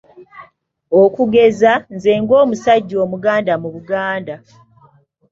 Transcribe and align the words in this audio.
Okugeza, 1.01 1.71
nze 1.95 2.13
ng'omusajja 2.21 2.95
Omuganda 3.05 3.53
mu 3.61 3.69
Buganda. 3.75 4.35